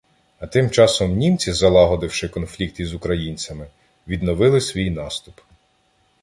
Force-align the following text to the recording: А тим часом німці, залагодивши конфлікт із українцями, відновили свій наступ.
А 0.39 0.47
тим 0.47 0.69
часом 0.69 1.15
німці, 1.15 1.51
залагодивши 1.51 2.29
конфлікт 2.29 2.79
із 2.79 2.93
українцями, 2.93 3.67
відновили 4.07 4.61
свій 4.61 4.89
наступ. 4.89 5.35